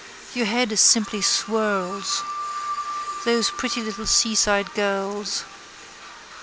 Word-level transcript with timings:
Your 0.33 0.47
head 0.47 0.71
it 0.71 0.77
simply 0.77 1.21
swurls. 1.21 2.23
Those 3.23 3.51
pretty 3.51 3.83
little 3.83 4.07
seaside 4.07 4.73
gurls. 4.73 5.43